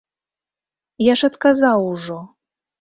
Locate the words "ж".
1.23-1.31